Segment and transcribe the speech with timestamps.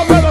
[0.00, 0.27] I'm out.